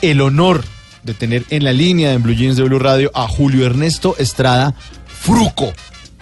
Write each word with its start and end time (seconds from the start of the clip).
El 0.00 0.22
honor 0.22 0.64
de 1.02 1.12
tener 1.12 1.42
en 1.50 1.62
la 1.62 1.74
línea 1.74 2.14
en 2.14 2.22
Blue 2.22 2.32
Jeans 2.32 2.56
de 2.56 2.62
Blue 2.62 2.78
Radio 2.78 3.10
a 3.14 3.28
Julio 3.28 3.66
Ernesto 3.66 4.16
Estrada 4.18 4.74
Fruco. 5.06 5.70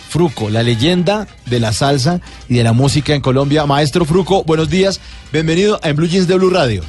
Fruco, 0.09 0.51
la 0.51 0.65
leyenda 0.65 1.29
de 1.47 1.61
la 1.61 1.73
salsa 1.73 2.21
y 2.49 2.57
de 2.57 2.65
la 2.65 2.73
música 2.73 3.15
en 3.15 3.21
Colombia. 3.21 3.65
Maestro 3.65 4.05
Fruco, 4.05 4.43
buenos 4.43 4.71
días. 4.71 5.01
Bienvenido 5.33 5.79
a 5.85 5.93
Blue 5.93 6.09
Jeans 6.09 6.27
de 6.27 6.35
Blue 6.35 6.51
Radio. 6.51 6.83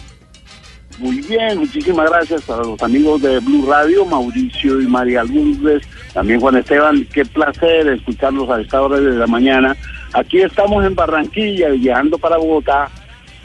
Muy 0.98 1.22
bien, 1.22 1.60
muchísimas 1.60 2.10
gracias 2.10 2.42
para 2.42 2.64
los 2.64 2.82
amigos 2.82 3.22
de 3.22 3.38
Blue 3.42 3.68
Radio, 3.68 4.04
Mauricio 4.04 4.82
y 4.82 4.88
María 4.88 5.24
Lourdes, 5.24 5.84
también 6.14 6.40
Juan 6.40 6.56
Esteban, 6.56 7.08
qué 7.14 7.26
placer 7.26 7.90
escucharlos 7.90 8.50
a 8.50 8.60
esta 8.60 8.82
hora 8.82 9.00
de 9.00 9.12
la 9.12 9.28
mañana. 9.28 9.78
Aquí 10.14 10.42
estamos 10.42 10.84
en 10.84 10.96
Barranquilla, 10.96 11.70
viajando 11.70 12.18
para 12.18 12.38
Bogotá, 12.38 12.90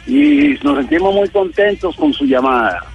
y 0.07 0.59
nos 0.63 0.79
sentimos 0.79 1.15
muy 1.15 1.29
contentos 1.29 1.95
con 1.97 2.15
su 2.15 2.25
llamada. 2.25 2.90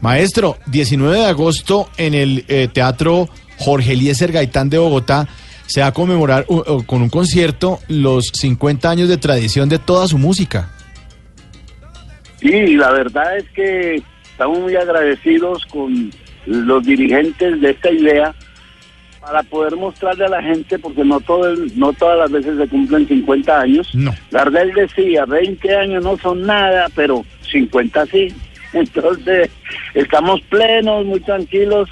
Maestro, 0.00 0.56
19 0.66 1.18
de 1.18 1.26
agosto 1.26 1.88
en 1.96 2.14
el 2.14 2.44
eh, 2.48 2.68
Teatro 2.72 3.28
Jorge 3.58 3.92
Eliezer 3.92 4.32
Gaitán 4.32 4.70
de 4.70 4.78
Bogotá 4.78 5.28
se 5.66 5.80
va 5.82 5.88
a 5.88 5.92
conmemorar 5.92 6.46
uh, 6.48 6.56
uh, 6.72 6.82
con 6.84 7.02
un 7.02 7.10
concierto 7.10 7.78
los 7.88 8.28
50 8.32 8.90
años 8.90 9.08
de 9.08 9.18
tradición 9.18 9.68
de 9.68 9.78
toda 9.78 10.08
su 10.08 10.18
música. 10.18 10.70
Sí, 12.40 12.74
la 12.76 12.90
verdad 12.92 13.36
es 13.36 13.44
que 13.50 14.02
estamos 14.32 14.58
muy 14.60 14.74
agradecidos 14.74 15.64
con 15.66 16.10
los 16.46 16.84
dirigentes 16.84 17.60
de 17.60 17.70
esta 17.70 17.90
idea 17.90 18.34
para 19.20 19.42
poder 19.42 19.76
mostrarle 19.76 20.24
a 20.24 20.28
la 20.30 20.42
gente, 20.42 20.78
porque 20.78 21.04
no 21.04 21.20
todo 21.20 21.46
el- 21.50 21.78
no 21.78 21.92
todas 21.92 22.18
las 22.18 22.30
veces 22.32 22.56
se 22.56 22.66
cumplen 22.66 23.06
50 23.06 23.60
años. 23.60 23.88
No. 23.94 24.14
Gardel 24.30 24.72
decía, 24.72 25.26
20 25.26 25.76
años 25.76 26.02
no 26.02 26.16
son 26.16 26.40
nada, 26.46 26.86
pero 26.96 27.22
50 27.52 28.06
sí. 28.06 28.28
Entonces, 28.72 29.50
estamos 29.94 30.40
plenos, 30.42 31.04
muy 31.06 31.20
tranquilos, 31.20 31.88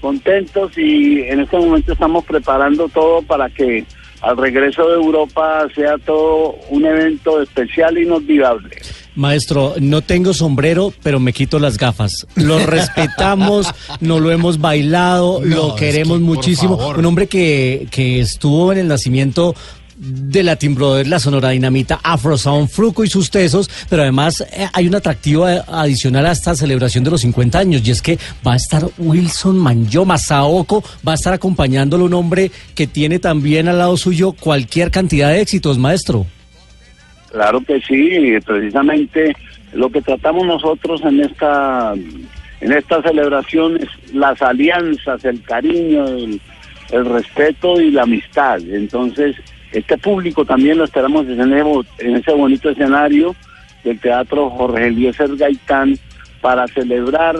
contentos 0.00 0.76
y 0.76 1.20
en 1.22 1.40
este 1.40 1.56
momento 1.56 1.92
estamos 1.92 2.24
preparando 2.24 2.88
todo 2.88 3.22
para 3.22 3.48
que 3.50 3.84
al 4.20 4.36
regreso 4.36 4.88
de 4.88 4.94
Europa 4.94 5.66
sea 5.74 5.98
todo 5.98 6.56
un 6.70 6.84
evento 6.84 7.42
especial 7.42 7.96
e 7.96 8.02
inolvidable. 8.02 8.76
Maestro, 9.14 9.74
no 9.78 10.00
tengo 10.00 10.32
sombrero, 10.32 10.92
pero 11.02 11.20
me 11.20 11.32
quito 11.32 11.58
las 11.58 11.76
gafas. 11.76 12.26
Lo 12.36 12.58
respetamos, 12.66 13.72
no 14.00 14.20
lo 14.20 14.30
hemos 14.30 14.58
bailado, 14.58 15.40
No, 15.44 15.56
lo 15.56 15.68
es 15.74 15.80
queremos 15.80 16.18
que, 16.18 16.24
muchísimo. 16.24 16.76
Un 16.76 17.04
hombre 17.04 17.26
que, 17.26 17.86
que 17.90 18.20
estuvo 18.20 18.72
en 18.72 18.78
el 18.78 18.88
nacimiento 18.88 19.54
de 20.02 20.42
Latin 20.42 20.74
Brothers, 20.74 21.08
la 21.08 21.20
Sonora 21.20 21.50
Dinamita, 21.50 22.00
Afro 22.02 22.36
Sound, 22.36 22.68
Fruco 22.68 23.04
y 23.04 23.08
sus 23.08 23.30
tesos, 23.30 23.70
pero 23.88 24.02
además 24.02 24.40
eh, 24.40 24.66
hay 24.72 24.88
un 24.88 24.96
atractivo 24.96 25.48
eh, 25.48 25.62
adicional 25.68 26.26
a 26.26 26.32
esta 26.32 26.56
celebración 26.56 27.04
de 27.04 27.10
los 27.12 27.20
50 27.20 27.58
años 27.58 27.86
y 27.86 27.92
es 27.92 28.02
que 28.02 28.18
va 28.44 28.54
a 28.54 28.56
estar 28.56 28.82
Wilson 28.98 29.56
Manjoma, 29.56 30.18
Saoko, 30.18 30.82
va 31.06 31.12
a 31.12 31.14
estar 31.14 31.32
acompañándolo 31.32 32.04
un 32.04 32.14
hombre 32.14 32.50
que 32.74 32.88
tiene 32.88 33.20
también 33.20 33.68
al 33.68 33.78
lado 33.78 33.96
suyo 33.96 34.32
cualquier 34.32 34.90
cantidad 34.90 35.30
de 35.30 35.40
éxitos, 35.40 35.78
maestro. 35.78 36.26
Claro 37.30 37.60
que 37.60 37.80
sí, 37.80 38.10
precisamente 38.44 39.36
lo 39.72 39.88
que 39.88 40.02
tratamos 40.02 40.46
nosotros 40.46 41.00
en 41.04 41.20
esta 41.20 41.94
en 42.60 42.72
esta 42.72 43.02
celebración 43.02 43.76
es 43.76 44.14
las 44.14 44.40
alianzas, 44.40 45.24
el 45.24 45.42
cariño, 45.42 46.06
el, 46.06 46.40
el 46.92 47.04
respeto 47.06 47.80
y 47.80 47.90
la 47.90 48.02
amistad. 48.02 48.60
Entonces, 48.60 49.34
este 49.72 49.98
público 49.98 50.44
también 50.44 50.78
lo 50.78 50.84
esperamos 50.84 51.26
en 51.26 51.40
ese, 51.40 51.62
bo- 51.62 51.84
en 51.98 52.16
ese 52.16 52.32
bonito 52.32 52.70
escenario 52.70 53.34
del 53.82 53.98
Teatro 53.98 54.50
Jorge 54.50 54.86
Eliezer 54.86 55.34
Gaitán 55.36 55.98
para 56.40 56.66
celebrar 56.68 57.36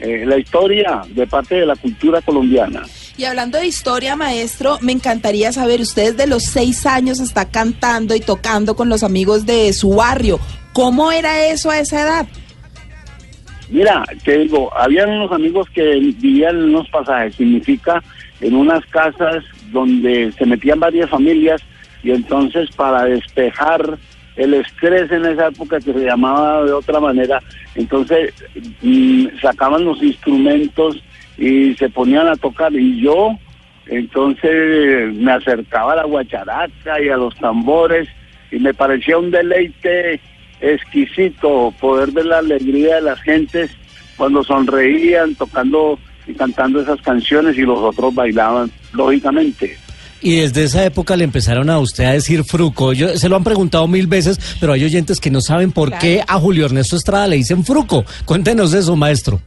eh, 0.00 0.24
la 0.26 0.38
historia 0.38 1.02
de 1.10 1.26
parte 1.26 1.54
de 1.56 1.66
la 1.66 1.76
cultura 1.76 2.20
colombiana. 2.22 2.82
Y 3.16 3.24
hablando 3.24 3.58
de 3.58 3.66
historia, 3.66 4.16
maestro, 4.16 4.78
me 4.80 4.90
encantaría 4.90 5.52
saber, 5.52 5.80
usted 5.80 6.16
de 6.16 6.26
los 6.26 6.42
seis 6.44 6.84
años 6.84 7.20
está 7.20 7.48
cantando 7.48 8.16
y 8.16 8.20
tocando 8.20 8.74
con 8.74 8.88
los 8.88 9.04
amigos 9.04 9.46
de 9.46 9.72
su 9.72 9.94
barrio. 9.94 10.40
¿Cómo 10.72 11.12
era 11.12 11.46
eso 11.46 11.70
a 11.70 11.78
esa 11.78 12.00
edad? 12.00 12.26
Mira, 13.70 14.04
te 14.24 14.38
digo, 14.38 14.70
habían 14.76 15.10
unos 15.10 15.30
amigos 15.32 15.68
que 15.72 15.82
vivían 15.94 16.56
en 16.56 16.64
unos 16.74 16.88
pasajes, 16.90 17.36
significa 17.36 18.02
en 18.44 18.54
unas 18.54 18.84
casas 18.86 19.42
donde 19.72 20.30
se 20.32 20.44
metían 20.44 20.78
varias 20.78 21.08
familias 21.08 21.62
y 22.02 22.10
entonces 22.10 22.68
para 22.76 23.04
despejar 23.04 23.98
el 24.36 24.52
estrés 24.52 25.10
en 25.10 25.24
esa 25.24 25.48
época 25.48 25.80
que 25.80 25.94
se 25.94 26.04
llamaba 26.04 26.62
de 26.64 26.72
otra 26.72 27.00
manera, 27.00 27.40
entonces 27.74 28.34
mm, 28.82 29.28
sacaban 29.40 29.86
los 29.86 30.02
instrumentos 30.02 31.02
y 31.38 31.74
se 31.74 31.88
ponían 31.88 32.28
a 32.28 32.36
tocar 32.36 32.72
y 32.74 33.00
yo 33.00 33.30
entonces 33.86 35.14
me 35.14 35.32
acercaba 35.32 35.94
a 35.94 35.96
la 35.96 36.04
guacharaca 36.04 37.00
y 37.00 37.08
a 37.08 37.16
los 37.16 37.34
tambores 37.36 38.08
y 38.50 38.58
me 38.58 38.74
parecía 38.74 39.16
un 39.16 39.30
deleite 39.30 40.20
exquisito 40.60 41.72
poder 41.80 42.10
ver 42.10 42.26
la 42.26 42.38
alegría 42.38 42.96
de 42.96 43.02
las 43.02 43.20
gentes 43.22 43.70
cuando 44.16 44.44
sonreían, 44.44 45.34
tocando 45.34 45.98
y 46.26 46.34
cantando 46.34 46.80
esas 46.80 47.00
canciones 47.02 47.56
y 47.58 47.62
los 47.62 47.78
otros 47.78 48.14
bailaban, 48.14 48.70
lógicamente. 48.92 49.76
Y 50.20 50.36
desde 50.36 50.64
esa 50.64 50.84
época 50.84 51.16
le 51.16 51.24
empezaron 51.24 51.68
a 51.68 51.78
usted 51.78 52.04
a 52.04 52.12
decir 52.12 52.44
Fruco. 52.44 52.94
Yo, 52.94 53.16
se 53.18 53.28
lo 53.28 53.36
han 53.36 53.44
preguntado 53.44 53.86
mil 53.86 54.06
veces, 54.06 54.56
pero 54.58 54.72
hay 54.72 54.82
oyentes 54.84 55.20
que 55.20 55.30
no 55.30 55.40
saben 55.42 55.70
por 55.70 55.88
Claro. 55.90 56.00
qué 56.00 56.22
a 56.26 56.38
Julio 56.38 56.64
Ernesto 56.64 56.96
Estrada 56.96 57.26
le 57.26 57.36
dicen 57.36 57.62
Fruco. 57.64 58.04
Cuéntenos 58.24 58.72
eso, 58.72 58.96
maestro. 58.96 59.40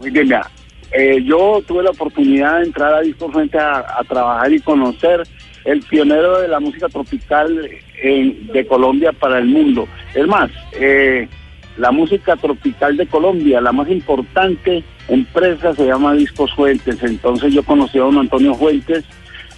Muy 0.00 0.10
bien, 0.10 0.24
mira, 0.24 0.50
eh, 0.90 1.22
yo 1.24 1.62
tuve 1.68 1.84
la 1.84 1.90
oportunidad 1.90 2.58
de 2.58 2.66
entrar 2.66 2.92
a 2.94 3.00
Disco 3.00 3.30
Frente 3.30 3.58
a, 3.58 3.78
a 3.78 4.02
trabajar 4.08 4.52
y 4.52 4.58
conocer 4.60 5.22
el 5.64 5.80
pionero 5.82 6.40
de 6.40 6.48
la 6.48 6.58
música 6.58 6.88
tropical 6.88 7.68
en- 8.02 8.48
de 8.48 8.66
Colombia 8.66 9.12
para 9.12 9.38
el 9.38 9.44
mundo. 9.46 9.86
Es 10.12 10.26
más, 10.26 10.50
eh, 10.80 11.28
la 11.76 11.90
música 11.90 12.36
tropical 12.36 12.96
de 12.96 13.06
Colombia, 13.06 13.60
la 13.60 13.72
más 13.72 13.88
importante 13.88 14.84
empresa 15.08 15.74
se 15.74 15.86
llama 15.86 16.14
Discos 16.14 16.52
Fuentes. 16.54 17.02
Entonces 17.02 17.52
yo 17.52 17.62
conocí 17.62 17.98
a 17.98 18.02
don 18.02 18.18
Antonio 18.18 18.54
Fuentes 18.54 19.04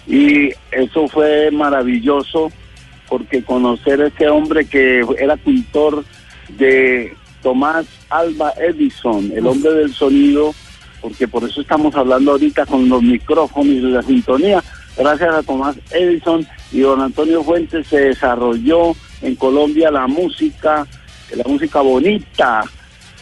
y 0.07 0.49
eso 0.71 1.07
fue 1.07 1.51
maravilloso 1.51 2.51
porque 3.07 3.43
conocer 3.43 4.01
a 4.01 4.07
este 4.07 4.29
hombre 4.29 4.65
que 4.65 5.05
era 5.19 5.37
pintor 5.37 6.03
de 6.49 7.13
Tomás 7.41 7.85
Alba 8.09 8.53
Edison, 8.57 9.31
el 9.35 9.45
hombre 9.45 9.71
del 9.73 9.93
sonido, 9.93 10.53
porque 11.01 11.27
por 11.27 11.43
eso 11.43 11.61
estamos 11.61 11.95
hablando 11.95 12.31
ahorita 12.31 12.65
con 12.65 12.89
los 12.89 13.01
micrófonos 13.03 13.67
y 13.67 13.81
la 13.81 14.01
sintonía. 14.01 14.63
Gracias 14.97 15.35
a 15.35 15.43
Tomás 15.43 15.75
Edison 15.91 16.47
y 16.71 16.79
don 16.79 17.01
Antonio 17.01 17.43
Fuentes 17.43 17.87
se 17.87 17.99
desarrolló 17.99 18.93
en 19.21 19.35
Colombia 19.35 19.91
la 19.91 20.07
música, 20.07 20.87
la 21.35 21.43
música 21.45 21.81
bonita. 21.81 22.63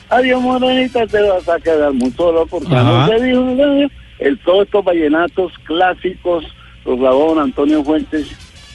Adiós, 0.10 0.42
morenita, 0.42 1.08
te 1.08 1.22
vas 1.22 1.48
a 1.50 1.60
quedar 1.60 1.94
muy 1.94 2.12
solo 2.12 2.46
porque 2.46 2.76
Ajá. 2.76 2.84
no 2.84 3.10
te 3.10 3.24
dijo 3.24 3.42
nada. 3.42 3.88
el, 4.20 4.40
todos 4.40 4.66
estos 4.66 4.84
vallenatos 4.84 5.52
clásicos 5.64 6.44
los 6.86 7.00
grabó 7.00 7.30
don 7.30 7.40
Antonio 7.40 7.84
Fuentes 7.84 8.28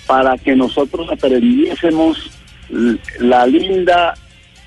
para 0.07 0.37
que 0.39 0.57
nosotros 0.57 1.09
aprendiésemos 1.11 2.31
la 3.21 3.47
linda 3.47 4.15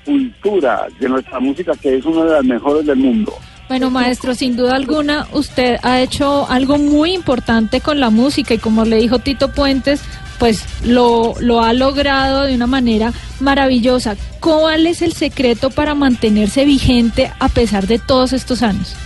cultura 0.04 0.86
de 0.98 1.08
nuestra 1.08 1.40
música 1.40 1.72
que 1.80 1.96
es 1.96 2.04
una 2.04 2.24
de 2.24 2.32
las 2.32 2.44
mejores 2.44 2.86
del 2.86 2.96
mundo. 2.96 3.32
Bueno, 3.68 3.90
maestro, 3.90 4.34
sin 4.34 4.56
duda 4.56 4.76
alguna, 4.76 5.26
usted 5.32 5.78
ha 5.82 6.00
hecho 6.00 6.46
algo 6.50 6.76
muy 6.78 7.12
importante 7.14 7.80
con 7.80 8.00
la 8.00 8.10
música 8.10 8.54
y 8.54 8.58
como 8.58 8.84
le 8.84 8.96
dijo 8.96 9.18
Tito 9.18 9.52
Puentes, 9.52 10.02
pues 10.42 10.66
lo, 10.84 11.34
lo 11.38 11.62
ha 11.62 11.72
logrado 11.72 12.42
de 12.46 12.56
una 12.56 12.66
manera 12.66 13.12
maravillosa. 13.38 14.16
¿Cuál 14.40 14.88
es 14.88 15.00
el 15.00 15.12
secreto 15.12 15.70
para 15.70 15.94
mantenerse 15.94 16.64
vigente 16.64 17.30
a 17.38 17.48
pesar 17.48 17.86
de 17.86 18.00
todos 18.00 18.32
estos 18.32 18.60
años? 18.64 18.96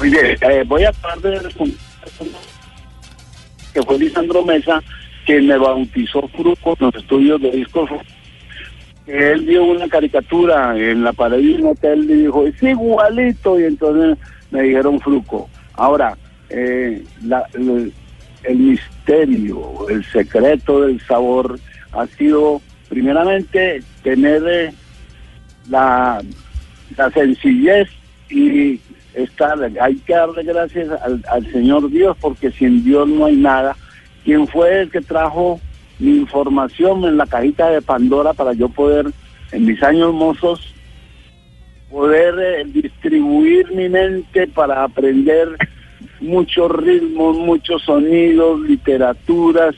Muy 0.00 0.10
bien, 0.10 0.36
eh, 0.40 0.64
voy 0.66 0.82
a 0.82 0.88
hablar 0.88 1.20
de 1.20 1.38
responder 1.38 1.76
que 3.72 3.82
fue 3.84 3.98
Lisandro 4.00 4.44
Mesa 4.44 4.82
quien 5.26 5.46
me 5.46 5.56
bautizó 5.58 6.26
Fruco 6.26 6.76
en 6.80 6.86
los 6.86 6.94
estudios 6.96 7.40
de 7.40 7.52
discos 7.52 7.88
que 9.06 9.30
él 9.30 9.42
vio 9.42 9.62
una 9.62 9.86
caricatura 9.88 10.76
en 10.76 11.04
la 11.04 11.12
pared 11.12 11.36
de 11.38 11.54
un 11.54 11.68
hotel 11.68 12.10
y 12.10 12.14
dijo, 12.24 12.44
es 12.48 12.60
igualito, 12.60 13.60
y 13.60 13.62
entonces 13.62 14.18
me 14.50 14.62
dijeron 14.62 14.98
Fruco. 14.98 15.48
Ahora, 15.74 16.18
eh, 16.50 17.04
la- 17.22 17.46
el 18.44 18.58
misterio, 18.58 19.88
el 19.88 20.04
secreto 20.04 20.82
del 20.82 21.00
sabor 21.00 21.58
ha 21.92 22.06
sido, 22.06 22.60
primeramente, 22.88 23.82
tener 24.02 24.42
eh, 24.46 24.72
la, 25.68 26.22
sencillez 27.12 27.88
y 28.30 28.80
estar, 29.14 29.58
hay 29.80 29.96
que 29.96 30.14
darle 30.14 30.42
gracias 30.42 30.88
al, 31.02 31.24
al 31.30 31.50
Señor 31.52 31.90
Dios, 31.90 32.16
porque 32.20 32.50
sin 32.50 32.84
Dios 32.84 33.08
no 33.08 33.26
hay 33.26 33.36
nada. 33.36 33.76
Quien 34.24 34.46
fue 34.46 34.82
el 34.82 34.90
que 34.90 35.00
trajo 35.00 35.60
mi 35.98 36.16
información 36.16 37.04
en 37.04 37.16
la 37.16 37.26
cajita 37.26 37.70
de 37.70 37.82
Pandora 37.82 38.32
para 38.32 38.52
yo 38.52 38.68
poder, 38.68 39.06
en 39.52 39.64
mis 39.64 39.82
años 39.82 40.12
mozos, 40.12 40.74
poder 41.90 42.34
eh, 42.38 42.64
distribuir 42.66 43.70
mi 43.72 43.88
mente 43.88 44.46
para 44.48 44.84
aprender 44.84 45.56
muchos 46.20 46.70
ritmos, 46.70 47.36
muchos 47.36 47.82
sonidos, 47.82 48.60
literaturas. 48.62 49.74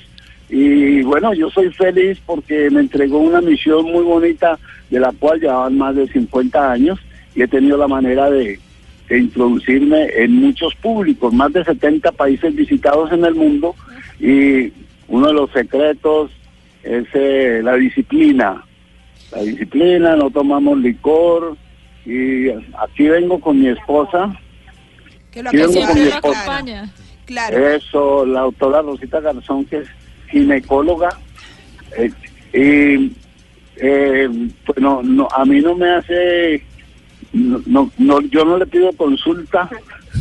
Y 0.48 1.02
bueno, 1.02 1.32
yo 1.32 1.48
soy 1.50 1.70
feliz 1.70 2.19
porque 2.26 2.70
me 2.70 2.81
entregó 2.81 3.19
una 3.19 3.40
misión 3.40 3.84
muy 3.84 4.02
bonita 4.02 4.58
de 4.90 5.00
la 5.00 5.12
cual 5.12 5.40
llevaban 5.40 5.78
más 5.78 5.94
de 5.94 6.08
50 6.08 6.72
años 6.72 6.98
y 7.34 7.42
he 7.42 7.48
tenido 7.48 7.76
la 7.76 7.88
manera 7.88 8.31
de, 8.31 8.58
introducirme 9.10 10.06
en 10.16 10.37
muchos 10.37 10.72
públicos, 10.76 11.34
más 11.34 11.52
de 11.52 11.64
70 11.64 12.12
países 12.12 12.54
visitados 12.54 13.10
en 13.10 13.25
el 13.25 13.34
mundo 13.34 13.75
y 14.20 14.72
uno 15.08 15.26
de 15.26 15.32
los 15.32 15.50
secretos 15.50 16.31
es 16.84 17.06
eh, 17.14 17.60
la 17.60 17.75
disciplina. 17.75 18.64
La 19.32 19.42
disciplina, 19.42 20.14
no 20.14 20.31
tomamos 20.31 20.78
licor 20.78 21.56
y 22.06 22.50
aquí 22.50 23.08
vengo 23.08 23.40
con 23.40 23.60
mi 23.60 23.69
esposa. 23.69 24.39
Que 25.31 25.43
lo 25.43 25.50
Sí, 25.50 25.59
acompaña, 25.61 25.87
con 25.87 26.03
mi 26.03 26.09
esposa. 26.09 26.91
Claro. 27.27 27.69
Eso, 27.69 28.27
la 28.27 28.41
doctora 28.41 28.82
Rosita 28.82 29.21
Garzón, 29.21 29.65
que 29.67 29.79
es 29.79 29.88
ginecóloga. 30.31 31.09
eh, 31.97 32.11
y 32.53 33.12
eh, 33.77 34.29
pues 34.67 34.79
no, 34.81 35.03
no, 35.03 35.29
a 35.35 35.44
mí 35.44 35.61
no 35.61 35.75
me 35.77 35.88
hace, 35.91 36.65
no, 37.32 37.62
no, 37.67 37.91
no, 37.99 38.21
yo 38.23 38.44
no 38.44 38.59
le 38.59 38.67
pido 38.67 38.93
consulta 38.94 39.71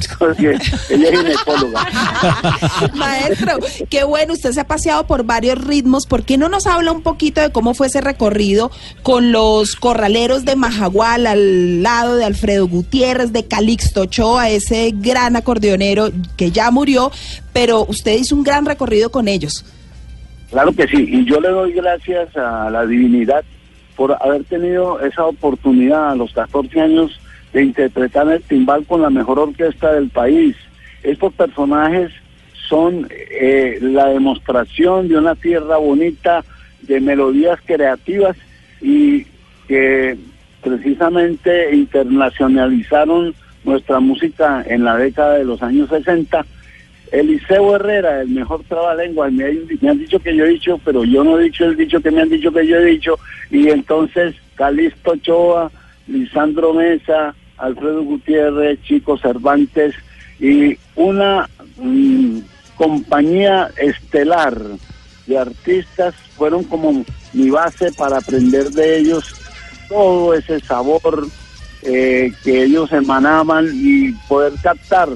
porque 0.08 0.52
ella 0.52 0.58
es 0.58 0.88
ginecóloga. 0.88 1.88
Maestro, 2.96 3.60
qué 3.90 4.04
bueno, 4.04 4.34
usted 4.34 4.52
se 4.52 4.62
ha 4.62 4.68
paseado 4.68 5.06
por 5.08 5.24
varios 5.24 5.58
ritmos. 5.64 6.06
¿Por 6.06 6.24
qué 6.24 6.38
no 6.38 6.50
nos 6.50 6.68
habla 6.68 6.92
un 6.92 7.02
poquito 7.02 7.42
de 7.42 7.52
cómo 7.52 7.74
fue 7.74 7.88
ese 7.88 8.02
recorrido 8.02 8.72
con 9.04 9.32
los 9.32 9.76
corraleros 9.76 10.46
de 10.46 10.56
Majagual 10.56 11.28
al 11.28 11.84
lado 11.84 12.16
de 12.16 12.26
Alfredo 12.26 12.68
Gutiérrez, 12.68 13.32
de 13.32 13.46
Calixto 13.46 14.02
Ochoa, 14.02 14.50
ese 14.50 14.92
gran 14.96 15.36
acordeonero 15.36 16.10
que 16.38 16.52
ya 16.52 16.72
murió, 16.72 17.12
pero 17.54 17.86
usted 17.86 18.14
hizo 18.18 18.36
un 18.36 18.44
gran 18.44 18.66
recorrido 18.66 19.12
con 19.12 19.28
ellos? 19.28 19.66
Claro 20.50 20.74
que 20.74 20.88
sí, 20.88 21.06
y 21.08 21.26
yo 21.26 21.40
le 21.40 21.50
doy 21.50 21.74
gracias 21.74 22.36
a 22.36 22.70
la 22.70 22.86
divinidad 22.86 23.44
por 23.96 24.18
haber 24.20 24.44
tenido 24.46 25.00
esa 25.02 25.26
oportunidad 25.26 26.12
a 26.12 26.16
los 26.16 26.32
14 26.34 26.80
años 26.80 27.20
de 27.54 27.64
interpretar 27.64 28.30
el 28.32 28.42
timbal 28.44 28.86
con 28.86 29.02
la 29.02 29.10
mejor 29.10 29.40
orquesta 29.40 29.94
del 29.94 30.10
país. 30.10 30.56
Estos 31.04 31.34
personajes 31.34 32.12
son 32.68 33.08
eh, 33.10 33.80
la 33.82 34.08
demostración 34.08 35.08
de 35.08 35.18
una 35.18 35.36
tierra 35.36 35.78
bonita, 35.78 36.44
de 36.82 37.00
melodías 37.00 37.60
creativas 37.66 38.38
y 38.82 39.26
que 39.68 40.18
precisamente 40.62 41.76
internacionalizaron 41.76 43.34
nuestra 43.64 44.00
música 44.00 44.64
en 44.68 44.84
la 44.84 44.98
década 44.98 45.36
de 45.36 45.46
los 45.46 45.62
años 45.62 45.90
60 45.90 46.46
Eliseo 47.12 47.76
Herrera, 47.76 48.22
el 48.22 48.30
mejor 48.30 48.64
trabalengua, 48.68 49.30
me, 49.30 49.52
me 49.82 49.90
han 49.90 49.98
dicho 49.98 50.20
que 50.20 50.36
yo 50.36 50.46
he 50.46 50.50
dicho, 50.50 50.80
pero 50.84 51.04
yo 51.04 51.24
no 51.24 51.40
he 51.40 51.46
dicho 51.46 51.66
el 51.66 51.76
dicho 51.76 52.00
que 52.02 52.12
me 52.12 52.22
han 52.22 52.30
dicho 52.30 52.52
que 52.52 52.68
yo 52.68 52.78
he 52.78 52.86
dicho, 52.86 53.18
y 53.50 53.70
entonces 53.70 54.36
Calixto 54.56 55.12
Ochoa, 55.12 55.72
Lisandro 56.10 56.74
Mesa, 56.74 57.36
Alfredo 57.58 58.04
Gutiérrez, 58.04 58.82
Chico 58.84 59.18
Cervantes, 59.18 59.96
y 60.40 60.78
una 60.96 61.50
mm, 61.78 62.40
compañía 62.76 63.70
estelar 63.78 64.58
de 65.28 65.38
artistas 65.38 66.16
fueron 66.36 66.64
como 66.64 67.06
mi 67.34 67.50
base 67.50 67.92
para 67.92 68.18
aprender 68.18 68.72
de 68.72 69.00
ellos 69.00 69.36
todo 69.88 70.34
ese 70.34 70.60
sabor 70.62 71.28
eh, 71.84 72.32
que 72.44 72.64
ellos 72.64 72.92
emanaban 72.92 73.70
y 73.74 74.12
poder 74.28 74.54
captar 74.62 75.10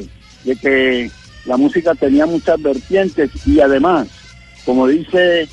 de 0.44 0.56
que 0.56 1.12
la 1.46 1.58
música 1.58 1.96
tenía 1.96 2.26
muchas 2.26 2.62
vertientes 2.62 3.32
y 3.46 3.60
además, 3.60 4.08
como 4.66 4.88
dice 4.88 5.48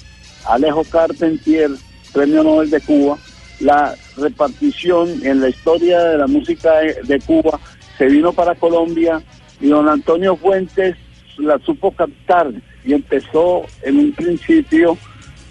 Alejo 0.46 0.84
Carpentier, 0.84 1.70
Premio 2.12 2.42
Nobel 2.42 2.70
de 2.70 2.80
Cuba, 2.80 3.18
la 3.60 3.94
repartición 4.20 5.08
en 5.24 5.40
la 5.40 5.48
historia 5.48 6.00
de 6.00 6.18
la 6.18 6.26
música 6.26 6.72
de 6.80 7.20
Cuba 7.20 7.58
se 7.98 8.06
vino 8.06 8.32
para 8.32 8.54
Colombia 8.54 9.22
y 9.60 9.68
don 9.68 9.88
Antonio 9.88 10.36
Fuentes 10.36 10.96
la 11.38 11.58
supo 11.58 11.90
captar 11.92 12.50
y 12.84 12.92
empezó 12.94 13.62
en 13.82 13.98
un 13.98 14.12
principio 14.12 14.96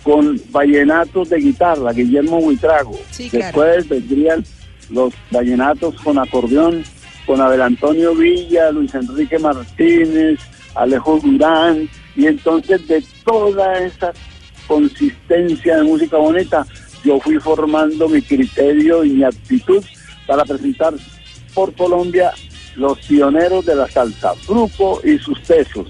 con 0.04 0.42
vallenatos 0.52 1.30
de 1.30 1.38
guitarra, 1.38 1.92
Guillermo 1.94 2.42
Buitrago. 2.42 2.98
Sí, 3.12 3.30
claro. 3.30 3.46
Después 3.46 3.90
vendrían 3.90 4.44
los 4.90 5.14
vallenatos 5.32 5.96
con 6.02 6.18
acordeón, 6.18 6.84
con 7.26 7.42
Abel 7.42 7.62
Antonio 7.62 8.16
Villa, 8.16 8.72
Luis 8.72 8.94
Enrique 8.96 9.38
Martínez, 9.38 10.40
Alejo 10.76 11.20
Durán, 11.20 11.88
y 12.16 12.28
entonces 12.28 12.88
de 12.88 13.04
toda 13.24 13.78
esa 13.80 14.12
consistencia 14.68 15.78
de 15.78 15.84
música 15.84 16.18
bonita, 16.18 16.66
yo 17.04 17.20
fui 17.20 17.38
formando 17.40 18.08
mi 18.10 18.22
criterio 18.22 19.04
y 19.04 19.10
mi 19.12 19.24
actitud 19.24 19.84
para 20.28 20.44
presentar 20.46 20.94
por 21.54 21.74
Colombia 21.74 22.32
los 22.76 22.98
pioneros 23.00 23.66
de 23.66 23.76
la 23.76 23.88
salsa, 23.88 24.34
Fruco 24.36 25.02
y 25.04 25.18
sus 25.18 25.40
pesos. 25.40 25.88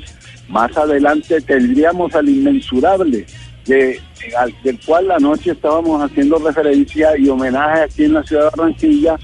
Más 0.47 0.75
adelante 0.77 1.39
tendríamos 1.41 2.13
al 2.15 2.27
inmensurable, 2.29 3.25
de, 3.65 3.99
al- 4.37 4.55
del 4.63 4.79
cual 4.83 5.07
la 5.09 5.19
noche 5.19 5.51
estábamos 5.51 6.01
haciendo 6.01 6.37
referencia 6.39 7.09
y 7.17 7.29
homenaje 7.29 7.81
aquí 7.83 8.03
en 8.05 8.13
la 8.13 8.23
ciudad 8.23 8.45
de 8.45 8.49
Barranquilla, 8.57 9.15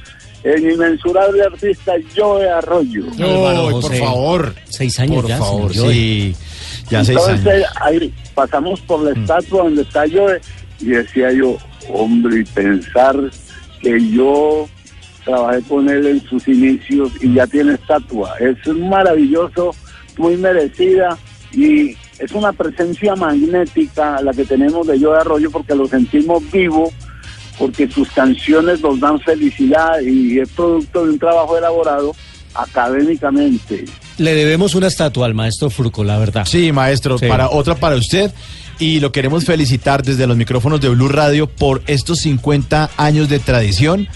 el 0.43 0.71
inmensurable 0.71 1.41
artista 1.43 1.93
Joe 2.15 2.47
Arroyo. 2.47 3.05
Álvaro 3.17 3.67
Ay, 3.69 3.71
por 3.81 3.95
favor. 3.95 4.55
Seis 4.69 4.99
años 4.99 5.21
Por 5.21 5.27
ya, 5.29 5.37
favor, 5.39 5.73
señor. 5.73 5.91
sí. 5.93 6.35
Ya 6.91 7.03
seis 7.03 7.17
Entonces 7.17 7.47
años. 7.47 7.67
ahí 7.81 8.13
pasamos 8.35 8.79
por 8.81 9.01
la 9.01 9.19
estatua 9.19 9.63
donde 9.63 9.81
está 9.81 10.03
Joe 10.11 10.39
y 10.79 10.85
decía 10.85 11.31
yo, 11.31 11.57
hombre, 11.89 12.41
y 12.41 12.43
pensar 12.45 13.15
que 13.81 14.11
yo 14.11 14.67
trabajé 15.23 15.61
con 15.63 15.89
él 15.89 16.05
en 16.07 16.21
sus 16.27 16.47
inicios 16.47 17.11
y 17.21 17.33
ya 17.33 17.47
tiene 17.47 17.73
estatua. 17.73 18.33
Es 18.39 18.57
maravilloso, 18.75 19.75
muy 20.17 20.37
merecida 20.37 21.17
y 21.51 21.95
es 22.19 22.31
una 22.33 22.53
presencia 22.53 23.15
magnética 23.15 24.21
la 24.21 24.31
que 24.33 24.45
tenemos 24.45 24.87
de 24.87 24.99
Joe 24.99 25.17
Arroyo 25.19 25.51
porque 25.51 25.75
lo 25.75 25.87
sentimos 25.87 26.43
vivo, 26.51 26.91
porque 27.57 27.89
sus 27.89 28.09
canciones 28.11 28.81
nos 28.81 28.99
dan 28.99 29.19
felicidad 29.19 29.99
y 30.01 30.39
es 30.39 30.49
producto 30.49 31.05
de 31.05 31.11
un 31.13 31.19
trabajo 31.19 31.57
elaborado 31.57 32.15
académicamente. 32.53 33.85
Le 34.17 34.33
debemos 34.33 34.75
una 34.75 34.87
estatua 34.87 35.25
al 35.25 35.33
maestro 35.33 35.69
Fruco, 35.69 36.03
la 36.03 36.17
verdad. 36.17 36.45
Sí, 36.45 36.71
maestro, 36.71 37.17
Sí. 37.17 37.27
para 37.27 37.49
otra 37.49 37.75
para 37.75 37.95
usted. 37.95 38.31
Y 38.79 38.99
lo 38.99 39.11
queremos 39.11 39.45
felicitar 39.45 40.03
desde 40.03 40.27
los 40.27 40.35
micrófonos 40.37 40.81
de 40.81 40.89
Blue 40.89 41.07
Radio 41.07 41.47
por 41.47 41.81
estos 41.87 42.19
50 42.19 42.89
años 42.97 43.29
de 43.29 43.39
tradición. 43.39 44.07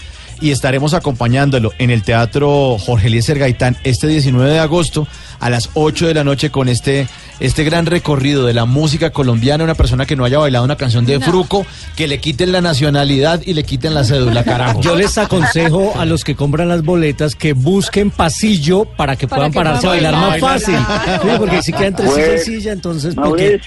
Y 0.42 0.52
estaremos 0.52 0.94
acompañándolo 0.94 1.70
en 1.78 1.90
el 1.90 2.02
Teatro 2.02 2.78
Jorge 2.78 3.08
Eliezer 3.08 3.38
Gaitán 3.38 3.76
este 3.84 4.06
19 4.06 4.50
de 4.50 4.58
agosto 4.58 5.06
a 5.38 5.50
las 5.50 5.68
8 5.74 6.06
de 6.06 6.14
la 6.14 6.24
noche 6.24 6.48
con 6.50 6.70
este, 6.70 7.08
este 7.40 7.62
gran 7.62 7.84
recorrido 7.84 8.46
de 8.46 8.54
la 8.54 8.64
música 8.64 9.10
colombiana. 9.10 9.64
Una 9.64 9.74
persona 9.74 10.06
que 10.06 10.16
no 10.16 10.24
haya 10.24 10.38
bailado 10.38 10.64
una 10.64 10.76
canción 10.76 11.04
de 11.04 11.18
No. 11.18 11.26
Fruco, 11.26 11.66
que 11.94 12.06
le 12.06 12.20
quiten 12.20 12.52
la 12.52 12.62
nacionalidad 12.62 13.42
y 13.44 13.52
le 13.52 13.64
quiten 13.64 13.92
la 13.92 14.02
cédula, 14.02 14.42
carajo. 14.42 14.80
Yo 14.80 14.96
les 14.96 15.18
aconsejo 15.18 15.92
a 15.98 16.06
los 16.06 16.24
que 16.24 16.34
compran 16.34 16.68
las 16.68 16.82
boletas 16.84 17.34
que 17.34 17.52
busquen 17.52 18.10
pasillo 18.10 18.86
para 18.86 19.16
que 19.16 19.28
Para 19.28 19.40
puedan 19.40 19.52
que 19.52 19.56
pararse 19.58 19.86
a 19.88 19.90
bailar 19.90 20.14
más 20.14 20.30
bailar. 20.40 20.58
fácil. 20.60 20.74
Claro. 20.74 21.22
Sí, 21.22 21.28
porque 21.38 21.62
si 21.62 21.72
queda 21.72 21.86
entre 21.86 22.06
Pues, 22.06 22.44
silla, 22.46 22.72
entonces... 22.72 23.14
¿por 23.14 23.36
qué? 23.36 23.60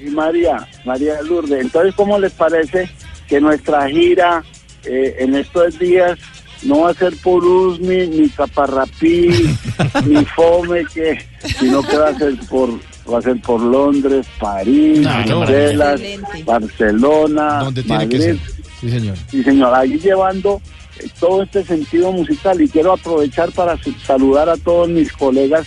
Y 0.00 0.10
María, 0.10 0.66
María 0.84 1.20
Lourdes. 1.22 1.60
Entonces, 1.60 1.94
¿cómo 1.94 2.18
les 2.18 2.32
parece 2.32 2.88
que 3.28 3.40
nuestra 3.40 3.88
gira 3.88 4.42
eh, 4.84 5.16
en 5.18 5.34
estos 5.34 5.78
días 5.78 6.18
no 6.62 6.80
va 6.82 6.90
a 6.90 6.94
ser 6.94 7.14
por 7.22 7.44
Usmi, 7.44 8.06
ni 8.06 8.28
Caparrapí, 8.30 9.28
ni 10.06 10.24
Fome, 10.24 10.84
que, 10.92 11.18
sino 11.58 11.82
que 11.82 11.96
va 11.96 12.08
a 12.08 12.18
ser 12.18 12.36
por 12.48 12.70
va 13.12 13.18
a 13.18 13.22
ser 13.22 13.40
por 13.40 13.60
Londres, 13.60 14.26
París, 14.40 15.06
Ah, 15.08 15.22
Bruselas. 15.26 16.00
Barcelona, 16.44 17.60
Donde 17.64 17.82
tiene 17.82 18.08
que 18.08 18.18
Madrid. 18.18 18.40
ser. 18.40 18.66
Sí, 18.80 18.90
señor. 18.90 19.16
Sí, 19.30 19.42
señor, 19.42 19.74
ahí 19.74 19.98
llevando 19.98 20.60
eh, 20.98 21.06
todo 21.20 21.42
este 21.42 21.64
sentido 21.64 22.12
musical 22.12 22.60
y 22.60 22.68
quiero 22.68 22.92
aprovechar 22.92 23.52
para 23.52 23.78
saludar 24.04 24.48
a 24.48 24.56
todos 24.56 24.88
mis 24.88 25.12
colegas 25.12 25.66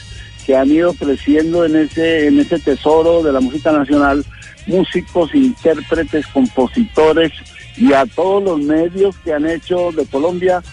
que 0.49 0.55
han 0.55 0.71
ido 0.71 0.95
creciendo 0.95 1.63
en 1.63 1.75
ese 1.75 2.25
en 2.25 2.39
ese 2.39 2.57
tesoro 2.57 3.21
de 3.21 3.31
la 3.31 3.39
música 3.39 3.71
nacional, 3.71 4.25
músicos, 4.65 5.35
intérpretes, 5.35 6.25
compositores 6.25 7.31
y 7.77 7.93
a 7.93 8.07
todos 8.07 8.43
los 8.43 8.59
medios 8.59 9.15
que 9.19 9.31
han 9.31 9.47
hecho 9.47 9.91
de 9.91 10.07
Colombia 10.07 10.63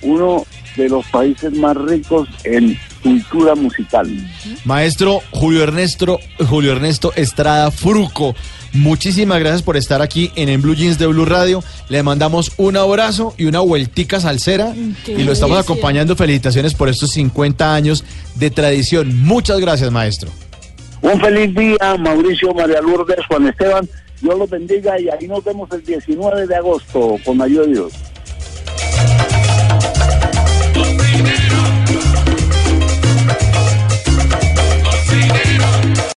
uno 0.00 0.46
de 0.78 0.88
los 0.88 1.04
países 1.08 1.52
más 1.52 1.76
ricos 1.76 2.30
en 2.44 2.78
cultura 3.02 3.54
musical. 3.54 4.08
Maestro 4.64 5.20
Julio 5.32 5.62
Ernesto, 5.62 6.18
Julio 6.48 6.72
Ernesto 6.72 7.12
Estrada 7.16 7.70
Fruco, 7.70 8.34
muchísimas 8.72 9.38
gracias 9.40 9.62
por 9.62 9.76
estar 9.76 10.02
aquí 10.02 10.30
en, 10.36 10.48
en 10.48 10.60
Blue 10.62 10.74
Jeans 10.74 10.98
de 10.98 11.06
Blue 11.06 11.24
Radio. 11.24 11.62
Le 11.88 12.02
mandamos 12.02 12.52
un 12.56 12.76
abrazo 12.76 13.34
y 13.38 13.46
una 13.46 13.60
vueltica 13.60 14.20
salsera 14.20 14.74
qué 15.04 15.12
y 15.12 15.24
lo 15.24 15.32
estamos 15.32 15.56
delicia. 15.56 15.60
acompañando. 15.60 16.16
Felicitaciones 16.16 16.74
por 16.74 16.88
estos 16.88 17.10
50 17.12 17.74
años 17.74 18.04
de 18.34 18.50
tradición. 18.50 19.16
Muchas 19.22 19.60
gracias, 19.60 19.90
maestro. 19.90 20.30
Un 21.02 21.20
feliz 21.20 21.54
día, 21.54 21.96
Mauricio, 21.98 22.52
María 22.54 22.80
Lourdes, 22.80 23.18
Juan 23.28 23.46
Esteban. 23.48 23.88
Dios 24.20 24.38
los 24.38 24.48
bendiga 24.48 24.98
y 24.98 25.08
ahí 25.10 25.28
nos 25.28 25.44
vemos 25.44 25.70
el 25.72 25.84
19 25.84 26.46
de 26.46 26.56
agosto, 26.56 27.16
con 27.24 27.40
ayuda 27.42 27.66
de 27.66 27.72
Dios. 27.74 27.92